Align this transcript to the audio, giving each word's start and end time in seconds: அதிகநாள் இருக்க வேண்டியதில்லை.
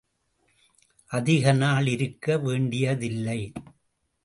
அதிகநாள் 1.11 1.87
இருக்க 1.87 2.37
வேண்டியதில்லை. 2.37 3.51